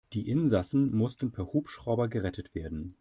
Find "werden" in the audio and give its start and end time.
2.55-2.95